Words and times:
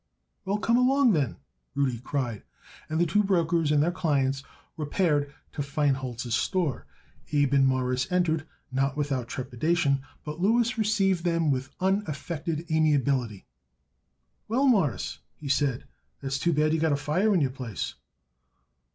"Well, 0.45 0.57
come 0.57 0.77
along, 0.77 1.13
then," 1.13 1.35
Rudy 1.75 1.99
cried, 1.99 2.41
and 2.89 2.99
the 2.99 3.05
two 3.05 3.23
brokers 3.23 3.71
and 3.71 3.83
their 3.83 3.91
clients 3.91 4.41
repaired 4.75 5.31
to 5.53 5.61
Feinholz's 5.61 6.33
store. 6.33 6.87
Abe 7.31 7.53
and 7.53 7.67
Morris 7.67 8.11
entered 8.11 8.47
not 8.71 8.97
without 8.97 9.27
trepidation, 9.27 10.01
but 10.23 10.39
Louis 10.41 10.75
received 10.75 11.23
them 11.23 11.51
with 11.51 11.69
unaffected 11.79 12.65
amiability. 12.71 13.45
"Well, 14.47 14.65
Mawruss," 14.67 15.19
he 15.35 15.49
said, 15.49 15.83
"that's 16.19 16.39
too 16.39 16.51
bad 16.51 16.73
you 16.73 16.79
got 16.79 16.93
a 16.93 16.97
fire 16.97 17.31
in 17.35 17.39
your 17.41 17.51
place." 17.51 17.93